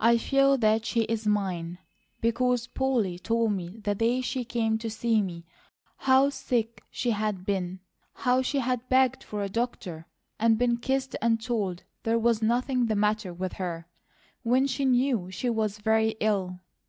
I 0.00 0.18
feel 0.18 0.58
that 0.58 0.84
she 0.84 1.02
is 1.02 1.28
mine, 1.28 1.78
because 2.20 2.66
Polly 2.66 3.20
told 3.20 3.52
me 3.52 3.78
the 3.78 3.94
day 3.94 4.20
she 4.20 4.44
came 4.44 4.78
to 4.78 4.90
see 4.90 5.22
me 5.22 5.44
how 5.98 6.28
sick 6.28 6.82
she 6.90 7.12
had 7.12 7.46
been, 7.46 7.78
how 8.14 8.42
she 8.42 8.58
had 8.58 8.88
begged 8.88 9.22
for 9.22 9.44
a 9.44 9.48
doctor, 9.48 10.06
and 10.40 10.58
been 10.58 10.78
kissed 10.78 11.14
and 11.22 11.40
told 11.40 11.84
there 12.02 12.18
was 12.18 12.42
nothing 12.42 12.86
the 12.86 12.96
matter 12.96 13.32
with 13.32 13.52
her, 13.62 13.86
when 14.42 14.66
she 14.66 14.84
knew 14.84 15.30
she 15.30 15.48
was 15.48 15.78
very 15.78 16.16
ill. 16.18 16.58